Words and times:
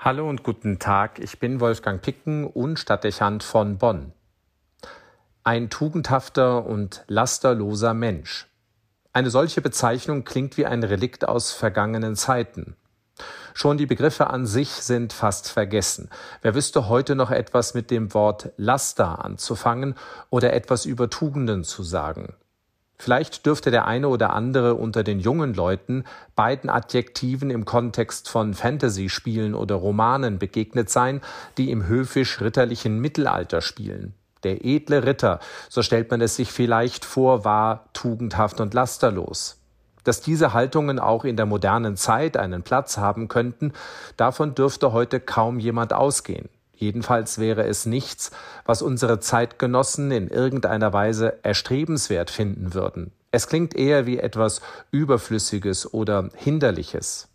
Hallo 0.00 0.28
und 0.28 0.44
guten 0.44 0.78
Tag, 0.78 1.18
ich 1.18 1.40
bin 1.40 1.58
Wolfgang 1.58 2.00
Picken 2.00 2.46
und 2.46 2.78
Stadtdechant 2.78 3.42
von 3.42 3.78
Bonn. 3.78 4.12
Ein 5.42 5.70
tugendhafter 5.70 6.64
und 6.64 7.02
lasterloser 7.08 7.94
Mensch. 7.94 8.46
Eine 9.12 9.30
solche 9.30 9.60
Bezeichnung 9.60 10.22
klingt 10.22 10.56
wie 10.56 10.66
ein 10.66 10.84
Relikt 10.84 11.26
aus 11.26 11.50
vergangenen 11.50 12.14
Zeiten. 12.14 12.76
Schon 13.54 13.76
die 13.76 13.86
Begriffe 13.86 14.28
an 14.28 14.46
sich 14.46 14.70
sind 14.70 15.12
fast 15.12 15.50
vergessen. 15.50 16.10
Wer 16.42 16.54
wüsste 16.54 16.88
heute 16.88 17.16
noch 17.16 17.32
etwas 17.32 17.74
mit 17.74 17.90
dem 17.90 18.14
Wort 18.14 18.52
Laster 18.56 19.24
anzufangen 19.24 19.96
oder 20.30 20.52
etwas 20.52 20.86
über 20.86 21.10
Tugenden 21.10 21.64
zu 21.64 21.82
sagen? 21.82 22.34
Vielleicht 23.00 23.46
dürfte 23.46 23.70
der 23.70 23.86
eine 23.86 24.08
oder 24.08 24.32
andere 24.32 24.74
unter 24.74 25.04
den 25.04 25.20
jungen 25.20 25.54
Leuten 25.54 26.04
beiden 26.34 26.68
Adjektiven 26.68 27.50
im 27.50 27.64
Kontext 27.64 28.28
von 28.28 28.54
Fantasy-Spielen 28.54 29.54
oder 29.54 29.76
Romanen 29.76 30.38
begegnet 30.38 30.90
sein, 30.90 31.20
die 31.58 31.70
im 31.70 31.86
höfisch-ritterlichen 31.86 32.98
Mittelalter 32.98 33.60
spielen. 33.60 34.14
Der 34.42 34.64
edle 34.64 35.04
Ritter, 35.06 35.38
so 35.68 35.82
stellt 35.82 36.10
man 36.10 36.20
es 36.20 36.36
sich 36.36 36.50
vielleicht 36.50 37.04
vor, 37.04 37.44
war 37.44 37.88
tugendhaft 37.92 38.60
und 38.60 38.74
lasterlos. 38.74 39.60
Dass 40.02 40.20
diese 40.20 40.52
Haltungen 40.52 40.98
auch 40.98 41.24
in 41.24 41.36
der 41.36 41.46
modernen 41.46 41.96
Zeit 41.96 42.36
einen 42.36 42.62
Platz 42.62 42.98
haben 42.98 43.28
könnten, 43.28 43.72
davon 44.16 44.54
dürfte 44.54 44.92
heute 44.92 45.20
kaum 45.20 45.60
jemand 45.60 45.92
ausgehen. 45.92 46.48
Jedenfalls 46.78 47.38
wäre 47.38 47.66
es 47.66 47.86
nichts, 47.86 48.30
was 48.64 48.82
unsere 48.82 49.18
Zeitgenossen 49.18 50.12
in 50.12 50.28
irgendeiner 50.28 50.92
Weise 50.92 51.42
erstrebenswert 51.42 52.30
finden 52.30 52.72
würden. 52.72 53.10
Es 53.32 53.48
klingt 53.48 53.74
eher 53.74 54.06
wie 54.06 54.18
etwas 54.18 54.60
Überflüssiges 54.92 55.92
oder 55.92 56.30
Hinderliches. 56.36 57.26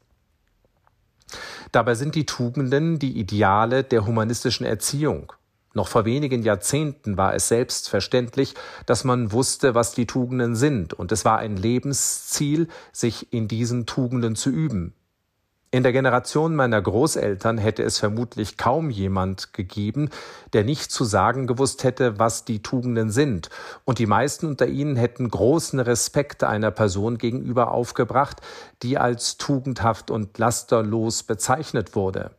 Dabei 1.74 1.96
sind 1.96 2.16
die 2.16 2.26
Tugenden 2.26 3.00
die 3.00 3.20
Ideale 3.20 3.84
der 3.84 4.06
humanistischen 4.06 4.66
Erziehung. 4.66 5.34
Noch 5.74 5.90
vor 5.90 6.06
wenigen 6.06 6.44
Jahrzehnten 6.44 7.18
war 7.18 7.36
es 7.36 7.50
selbstverständlich, 7.50 8.54
dass 8.86 9.04
man 9.04 9.34
wusste, 9.34 9.76
was 9.76 9.94
die 9.94 10.06
Tugenden 10.06 10.56
sind, 10.56 10.94
und 10.94 11.12
es 11.12 11.26
war 11.26 11.40
ein 11.40 11.58
Lebensziel, 11.58 12.70
sich 12.94 13.34
in 13.34 13.50
diesen 13.50 13.86
Tugenden 13.86 14.38
zu 14.38 14.52
üben. 14.52 14.94
In 15.74 15.82
der 15.82 15.92
Generation 15.92 16.56
meiner 16.56 16.80
Großeltern 16.80 17.58
hätte 17.58 17.82
es 17.82 17.98
vermutlich 17.98 18.58
kaum 18.58 18.92
jemand 18.92 19.54
gegeben, 19.54 20.12
der 20.54 20.64
nicht 20.64 20.92
zu 20.92 21.04
sagen 21.04 21.48
gewusst 21.48 21.84
hätte, 21.84 22.20
was 22.20 22.46
die 22.46 22.62
Tugenden 22.62 23.10
sind, 23.10 23.50
und 23.84 23.98
die 23.98 24.06
meisten 24.06 24.46
unter 24.46 24.68
ihnen 24.68 24.96
hätten 24.96 25.28
großen 25.28 25.80
Respekt 25.80 26.44
einer 26.44 26.70
Person 26.70 27.18
gegenüber 27.18 27.72
aufgebracht, 27.72 28.40
die 28.84 29.00
als 29.00 29.40
tugendhaft 29.40 30.12
und 30.12 30.38
lasterlos 30.38 31.24
bezeichnet 31.24 31.96
wurde. 31.96 32.30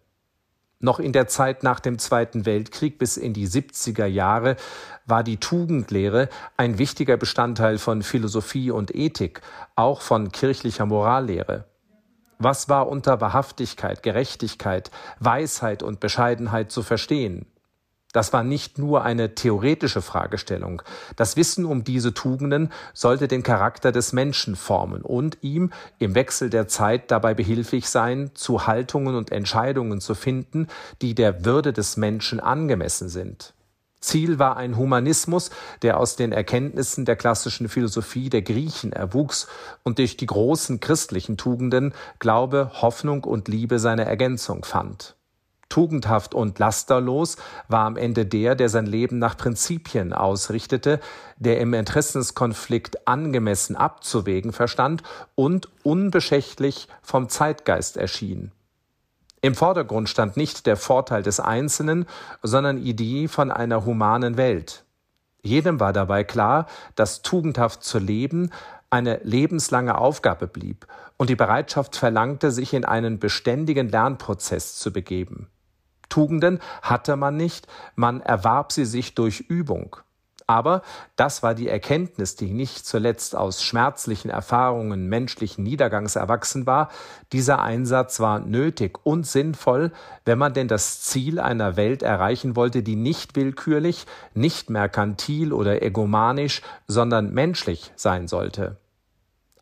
Noch 0.79 1.01
in 1.01 1.13
der 1.13 1.27
Zeit 1.27 1.65
nach 1.65 1.81
dem 1.81 1.99
Zweiten 1.99 2.47
Weltkrieg 2.47 3.01
bis 3.01 3.17
in 3.17 3.33
die 3.33 3.49
70er 3.49 4.07
Jahre 4.07 4.55
war 5.07 5.25
die 5.25 5.39
Tugendlehre 5.39 6.29
ein 6.57 6.79
wichtiger 6.79 7.17
Bestandteil 7.17 7.79
von 7.79 8.03
Philosophie 8.03 8.71
und 8.71 8.95
Ethik, 8.95 9.41
auch 9.75 10.03
von 10.03 10.31
kirchlicher 10.31 10.87
Morallehre. 10.87 11.65
Was 12.39 12.69
war 12.69 12.89
unter 12.89 13.21
Wahrhaftigkeit, 13.21 14.03
Gerechtigkeit, 14.03 14.91
Weisheit 15.21 15.83
und 15.83 16.01
Bescheidenheit 16.01 16.71
zu 16.71 16.83
verstehen? 16.83 17.47
Das 18.15 18.33
war 18.33 18.45
nicht 18.45 18.79
nur 18.79 19.03
eine 19.03 19.35
theoretische 19.35 20.01
Fragestellung. 20.01 20.83
Das 21.17 21.37
Wissen 21.37 21.65
um 21.65 21.83
diese 21.83 22.15
Tugenden 22.15 22.71
sollte 22.93 23.27
den 23.27 23.43
Charakter 23.43 23.91
des 23.91 24.13
Menschen 24.13 24.55
formen 24.55 25.03
und 25.03 25.39
ihm 25.41 25.73
im 25.99 26.15
Wechsel 26.15 26.49
der 26.49 26.69
Zeit 26.69 27.11
dabei 27.11 27.35
behilflich 27.35 27.89
sein, 27.89 28.31
zu 28.35 28.69
Haltungen 28.69 29.17
und 29.17 29.33
Entscheidungen 29.33 30.01
zu 30.01 30.15
finden, 30.15 30.69
die 31.03 31.17
der 31.17 31.45
Würde 31.45 31.73
des 31.73 31.97
Menschen 31.97 32.39
angemessen 32.39 33.09
sind. 33.09 33.53
Ziel 34.05 34.39
war 34.39 34.57
ein 34.57 34.77
Humanismus, 34.77 35.51
der 35.83 35.99
aus 35.99 36.17
den 36.17 36.33
Erkenntnissen 36.33 37.05
der 37.05 37.17
klassischen 37.17 37.69
Philosophie 37.69 38.31
der 38.31 38.43
Griechen 38.43 38.93
erwuchs 38.93 39.49
und 39.83 39.99
durch 39.99 40.17
die 40.17 40.27
großen 40.27 40.81
christlichen 40.81 41.37
Tugenden 41.37 41.95
Glaube, 42.19 42.71
Hoffnung 42.81 43.25
und 43.25 43.49
Liebe 43.49 43.79
seine 43.79 44.05
Ergänzung 44.05 44.65
fand. 44.65 45.17
Tugendhaft 45.69 46.37
und 46.37 46.61
lasterlos 46.61 47.37
war 47.67 47.87
am 47.87 47.97
Ende 47.97 48.27
der, 48.27 48.55
der 48.55 48.69
sein 48.69 48.87
Leben 48.87 49.19
nach 49.19 49.37
Prinzipien 49.37 50.13
ausrichtete, 50.13 51.01
der 51.37 51.59
im 51.59 51.75
Interessenskonflikt 51.75 53.09
angemessen 53.09 53.75
abzuwägen 53.75 54.53
verstand 54.53 55.03
und 55.35 55.69
unbeschächtlich 55.83 56.87
vom 57.03 57.29
Zeitgeist 57.29 57.97
erschien. 57.97 58.53
Im 59.45 59.55
Vordergrund 59.55 60.09
stand 60.09 60.39
nicht 60.39 60.65
der 60.65 60.79
Vorteil 60.79 61.23
des 61.23 61.39
Einzelnen, 61.39 62.07
sondern 62.43 62.79
Idee 62.79 63.29
von 63.29 63.51
einer 63.51 63.85
humanen 63.85 64.39
Welt. 64.39 64.87
Jedem 65.43 65.81
war 65.81 65.93
dabei 65.93 66.25
klar, 66.25 66.67
dass 66.95 67.21
tugendhaft 67.21 67.85
zu 67.85 67.99
leben 67.99 68.53
eine 68.89 69.21
lebenslange 69.23 69.99
Aufgabe 69.99 70.47
blieb 70.47 70.87
und 71.19 71.29
die 71.29 71.37
Bereitschaft 71.37 71.95
verlangte, 71.95 72.51
sich 72.51 72.73
in 72.73 72.87
einen 72.87 73.19
beständigen 73.19 73.91
Lernprozess 73.91 74.79
zu 74.79 74.95
begeben. 74.95 75.49
Tugenden 76.09 76.59
hatte 76.81 77.17
man 77.17 77.37
nicht, 77.37 77.67
man 77.97 78.23
erwarb 78.23 78.73
sie 78.73 78.87
sich 78.87 79.15
durch 79.15 79.41
Übung. 79.41 79.97
Aber 80.47 80.83
das 81.17 81.43
war 81.43 81.55
die 81.55 81.69
Erkenntnis, 81.69 82.37
die 82.37 82.53
nicht 82.53 82.85
zuletzt 82.85 83.35
aus 83.35 83.63
schmerzlichen 83.63 84.31
Erfahrungen 84.31 85.09
menschlichen 85.09 85.65
Niedergangs 85.65 86.17
erwachsen 86.17 86.67
war. 86.67 86.91
Dieser 87.33 87.63
Einsatz 87.63 88.21
war 88.21 88.41
nötig 88.41 88.99
und 89.05 89.27
sinnvoll, 89.27 89.91
wenn 90.27 90.39
man 90.39 90.53
denn 90.53 90.69
das 90.69 91.01
Ziel 91.01 91.41
einer 91.41 91.77
Welt 91.77 92.03
erreichen 92.03 92.57
wollte, 92.57 92.83
die 92.83 92.97
nicht 92.97 93.37
willkürlich, 93.37 94.05
nicht 94.35 94.69
merkantil 94.69 95.53
oder 95.55 95.83
egomanisch, 95.83 96.61
sondern 96.87 97.33
menschlich 97.33 97.93
sein 97.97 98.29
sollte. 98.29 98.77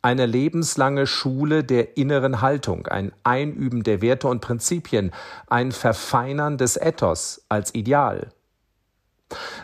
Eine 0.05 0.27
lebenslange 0.27 1.07
Schule 1.07 1.63
der 1.63 1.97
inneren 1.97 2.41
Haltung, 2.41 2.89
ein 2.89 3.13
Einüben 3.23 3.85
der 3.85 4.03
Werte 4.03 4.27
und 4.27 4.41
Prinzipien, 4.41 5.13
ein 5.47 5.71
Verfeinern 5.71 6.59
des 6.59 6.77
Ethos 6.77 7.45
als 7.49 7.73
Ideal. 7.73 8.33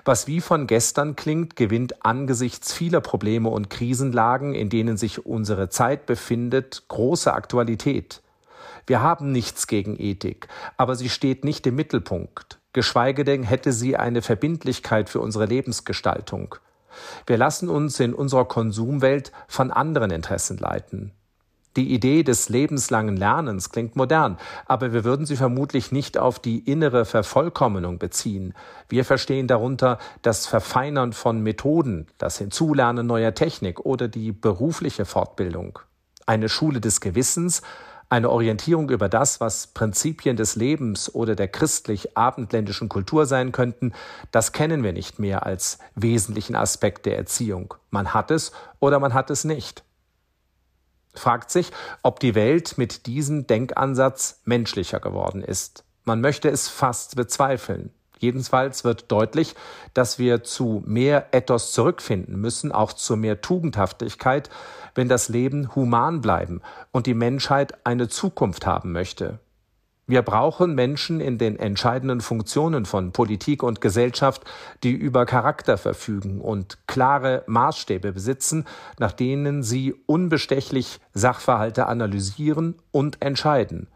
Was 0.04 0.26
wie 0.26 0.40
von 0.40 0.66
gestern 0.66 1.16
klingt, 1.16 1.56
gewinnt 1.56 2.04
angesichts 2.04 2.72
vieler 2.72 3.00
Probleme 3.00 3.48
und 3.48 3.70
Krisenlagen, 3.70 4.54
in 4.54 4.68
denen 4.68 4.96
sich 4.96 5.26
unsere 5.26 5.68
Zeit 5.68 6.06
befindet, 6.06 6.84
große 6.88 7.32
Aktualität. 7.32 8.22
Wir 8.86 9.02
haben 9.02 9.32
nichts 9.32 9.66
gegen 9.66 10.00
Ethik, 10.00 10.48
aber 10.76 10.96
sie 10.96 11.10
steht 11.10 11.44
nicht 11.44 11.66
im 11.66 11.76
Mittelpunkt, 11.76 12.58
geschweige 12.72 13.24
denn 13.24 13.42
hätte 13.42 13.72
sie 13.72 13.96
eine 13.96 14.22
Verbindlichkeit 14.22 15.10
für 15.10 15.20
unsere 15.20 15.44
Lebensgestaltung. 15.44 16.54
Wir 17.26 17.36
lassen 17.36 17.68
uns 17.68 18.00
in 18.00 18.14
unserer 18.14 18.46
Konsumwelt 18.46 19.32
von 19.46 19.70
anderen 19.70 20.10
Interessen 20.10 20.56
leiten. 20.56 21.12
Die 21.78 21.94
Idee 21.94 22.24
des 22.24 22.48
lebenslangen 22.48 23.16
Lernens 23.16 23.70
klingt 23.70 23.94
modern, 23.94 24.36
aber 24.66 24.92
wir 24.92 25.04
würden 25.04 25.26
sie 25.26 25.36
vermutlich 25.36 25.92
nicht 25.92 26.18
auf 26.18 26.40
die 26.40 26.58
innere 26.58 27.04
Vervollkommnung 27.04 28.00
beziehen. 28.00 28.52
Wir 28.88 29.04
verstehen 29.04 29.46
darunter 29.46 29.98
das 30.22 30.48
Verfeinern 30.48 31.12
von 31.12 31.40
Methoden, 31.40 32.08
das 32.18 32.36
Hinzulernen 32.38 33.06
neuer 33.06 33.32
Technik 33.32 33.78
oder 33.78 34.08
die 34.08 34.32
berufliche 34.32 35.04
Fortbildung. 35.04 35.78
Eine 36.26 36.48
Schule 36.48 36.80
des 36.80 37.00
Gewissens, 37.00 37.62
eine 38.08 38.30
Orientierung 38.30 38.90
über 38.90 39.08
das, 39.08 39.40
was 39.40 39.68
Prinzipien 39.68 40.36
des 40.36 40.56
Lebens 40.56 41.14
oder 41.14 41.36
der 41.36 41.46
christlich-abendländischen 41.46 42.88
Kultur 42.88 43.24
sein 43.24 43.52
könnten, 43.52 43.92
das 44.32 44.50
kennen 44.50 44.82
wir 44.82 44.92
nicht 44.92 45.20
mehr 45.20 45.46
als 45.46 45.78
wesentlichen 45.94 46.56
Aspekt 46.56 47.06
der 47.06 47.16
Erziehung. 47.16 47.74
Man 47.92 48.14
hat 48.14 48.32
es 48.32 48.50
oder 48.80 48.98
man 48.98 49.14
hat 49.14 49.30
es 49.30 49.44
nicht 49.44 49.84
fragt 51.14 51.50
sich, 51.50 51.70
ob 52.02 52.20
die 52.20 52.34
Welt 52.34 52.78
mit 52.78 53.06
diesem 53.06 53.46
Denkansatz 53.46 54.40
menschlicher 54.44 55.00
geworden 55.00 55.42
ist. 55.42 55.84
Man 56.04 56.20
möchte 56.20 56.48
es 56.48 56.68
fast 56.68 57.16
bezweifeln. 57.16 57.92
Jedenfalls 58.18 58.82
wird 58.82 59.10
deutlich, 59.12 59.54
dass 59.94 60.18
wir 60.18 60.42
zu 60.42 60.82
mehr 60.86 61.28
Ethos 61.32 61.72
zurückfinden 61.72 62.40
müssen, 62.40 62.72
auch 62.72 62.92
zu 62.92 63.16
mehr 63.16 63.40
Tugendhaftigkeit, 63.40 64.50
wenn 64.94 65.08
das 65.08 65.28
Leben 65.28 65.74
human 65.74 66.20
bleiben 66.20 66.60
und 66.90 67.06
die 67.06 67.14
Menschheit 67.14 67.86
eine 67.86 68.08
Zukunft 68.08 68.66
haben 68.66 68.92
möchte. 68.92 69.38
Wir 70.10 70.22
brauchen 70.22 70.74
Menschen 70.74 71.20
in 71.20 71.36
den 71.36 71.58
entscheidenden 71.58 72.22
Funktionen 72.22 72.86
von 72.86 73.12
Politik 73.12 73.62
und 73.62 73.82
Gesellschaft, 73.82 74.42
die 74.82 74.92
über 74.92 75.26
Charakter 75.26 75.76
verfügen 75.76 76.40
und 76.40 76.78
klare 76.86 77.44
Maßstäbe 77.46 78.12
besitzen, 78.12 78.64
nach 78.98 79.12
denen 79.12 79.62
sie 79.62 79.94
unbestechlich 80.06 80.98
Sachverhalte 81.12 81.86
analysieren 81.88 82.76
und 82.90 83.20
entscheiden. 83.20 83.88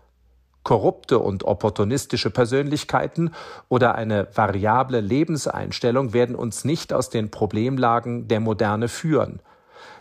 Korrupte 0.64 1.19
und 1.19 1.44
opportunistische 1.44 2.29
Persönlichkeiten 2.29 3.31
oder 3.70 3.94
eine 3.94 4.29
variable 4.35 5.00
Lebenseinstellung 5.00 6.12
werden 6.12 6.37
uns 6.37 6.67
nicht 6.67 6.93
aus 6.93 7.09
den 7.09 7.31
Problemlagen 7.31 8.29
der 8.29 8.41
Moderne 8.41 8.88
führen. 8.88 9.41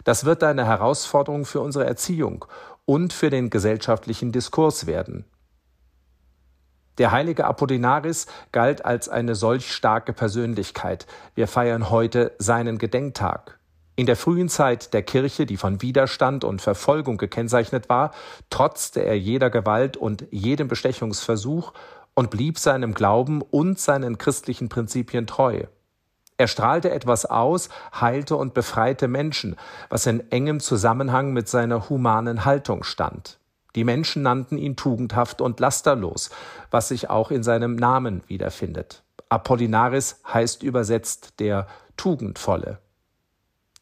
Das 0.03 0.25
wird 0.25 0.43
eine 0.43 0.65
Herausforderung 0.65 1.45
für 1.45 1.61
unsere 1.61 1.85
Erziehung 1.85 2.43
und 2.83 3.13
für 3.13 3.29
den 3.29 3.49
gesellschaftlichen 3.49 4.33
Diskurs 4.33 4.87
werden. 4.87 5.23
Der 6.97 7.11
heilige 7.11 7.45
Apollinaris 7.45 8.27
galt 8.51 8.85
als 8.85 9.09
eine 9.09 9.35
solch 9.35 9.71
starke 9.71 10.13
Persönlichkeit. 10.13 11.07
Wir 11.35 11.47
feiern 11.47 11.89
heute 11.89 12.33
seinen 12.37 12.77
Gedenktag. 12.77 13.59
In 13.95 14.05
der 14.05 14.15
frühen 14.15 14.49
Zeit 14.49 14.93
der 14.93 15.03
Kirche, 15.03 15.45
die 15.45 15.57
von 15.57 15.81
Widerstand 15.81 16.43
und 16.43 16.61
Verfolgung 16.61 17.17
gekennzeichnet 17.17 17.89
war, 17.89 18.11
trotzte 18.49 19.03
er 19.03 19.17
jeder 19.17 19.49
Gewalt 19.49 19.97
und 19.97 20.25
jedem 20.31 20.67
Bestechungsversuch 20.67 21.73
und 22.13 22.29
blieb 22.29 22.57
seinem 22.57 22.93
Glauben 22.93 23.41
und 23.41 23.79
seinen 23.79 24.17
christlichen 24.17 24.69
Prinzipien 24.69 25.27
treu. 25.27 25.63
Er 26.37 26.47
strahlte 26.47 26.89
etwas 26.89 27.25
aus, 27.25 27.69
heilte 27.93 28.35
und 28.35 28.55
befreite 28.55 29.07
Menschen, 29.07 29.55
was 29.89 30.07
in 30.07 30.31
engem 30.31 30.59
Zusammenhang 30.59 31.33
mit 31.33 31.47
seiner 31.47 31.89
humanen 31.89 32.45
Haltung 32.45 32.83
stand. 32.83 33.37
Die 33.75 33.83
Menschen 33.83 34.23
nannten 34.23 34.57
ihn 34.57 34.75
tugendhaft 34.75 35.41
und 35.41 35.59
lasterlos, 35.59 36.29
was 36.69 36.89
sich 36.89 37.09
auch 37.09 37.31
in 37.31 37.43
seinem 37.43 37.75
Namen 37.75 38.23
wiederfindet. 38.27 39.03
Apollinaris 39.29 40.21
heißt 40.27 40.61
übersetzt 40.63 41.39
der 41.39 41.67
Tugendvolle. 41.95 42.79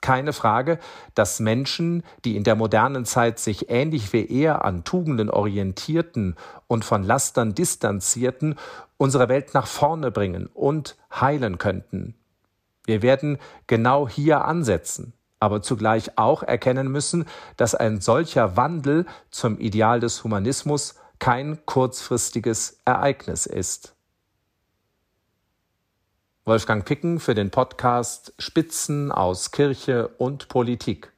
Keine 0.01 0.31
Frage, 0.31 0.79
dass 1.13 1.39
Menschen, 1.39 2.03
die 2.23 2.37
in 2.37 2.43
der 2.43 2.55
modernen 2.55 3.05
Zeit 3.05 3.39
sich 3.39 3.69
ähnlich 3.69 4.13
wie 4.13 4.25
er 4.25 4.63
an 4.63 4.83
Tugenden 4.83 5.29
orientierten 5.29 6.35
und 6.67 6.85
von 6.85 7.03
Lastern 7.03 7.53
distanzierten, 7.53 8.55
unsere 8.97 9.27
Welt 9.27 9.53
nach 9.53 9.67
vorne 9.67 10.11
bringen 10.11 10.47
und 10.47 10.97
heilen 11.13 11.57
könnten. 11.57 12.15
Wir 12.85 13.01
werden 13.01 13.37
genau 13.67 14.07
hier 14.07 14.45
ansetzen, 14.45 15.13
aber 15.39 15.61
zugleich 15.61 16.17
auch 16.17 16.43
erkennen 16.43 16.89
müssen, 16.89 17.25
dass 17.57 17.75
ein 17.75 18.01
solcher 18.01 18.57
Wandel 18.57 19.05
zum 19.31 19.59
Ideal 19.59 19.99
des 19.99 20.23
Humanismus 20.23 20.95
kein 21.19 21.65
kurzfristiges 21.65 22.81
Ereignis 22.85 23.45
ist. 23.45 23.95
Wolfgang 26.45 26.83
Picken 26.85 27.19
für 27.19 27.35
den 27.35 27.51
Podcast 27.51 28.33
Spitzen 28.39 29.11
aus 29.11 29.51
Kirche 29.51 30.07
und 30.17 30.47
Politik. 30.47 31.11